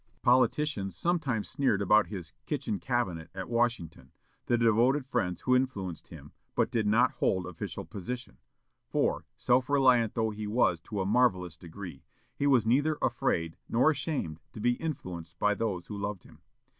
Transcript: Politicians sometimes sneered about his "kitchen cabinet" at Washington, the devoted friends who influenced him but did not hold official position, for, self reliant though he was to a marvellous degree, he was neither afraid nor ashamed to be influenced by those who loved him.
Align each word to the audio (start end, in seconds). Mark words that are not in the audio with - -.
Politicians 0.23 0.95
sometimes 0.95 1.47
sneered 1.47 1.79
about 1.79 2.07
his 2.07 2.33
"kitchen 2.47 2.79
cabinet" 2.79 3.29
at 3.35 3.47
Washington, 3.51 4.11
the 4.47 4.57
devoted 4.57 5.05
friends 5.05 5.41
who 5.41 5.55
influenced 5.55 6.07
him 6.07 6.31
but 6.55 6.71
did 6.71 6.87
not 6.87 7.11
hold 7.11 7.45
official 7.45 7.85
position, 7.85 8.39
for, 8.89 9.27
self 9.37 9.69
reliant 9.69 10.15
though 10.15 10.31
he 10.31 10.47
was 10.47 10.79
to 10.79 11.01
a 11.01 11.05
marvellous 11.05 11.55
degree, 11.55 12.03
he 12.35 12.47
was 12.47 12.65
neither 12.65 12.97
afraid 12.99 13.57
nor 13.69 13.91
ashamed 13.91 14.39
to 14.53 14.59
be 14.59 14.71
influenced 14.71 15.37
by 15.37 15.53
those 15.53 15.85
who 15.85 15.95
loved 15.99 16.23
him. 16.23 16.39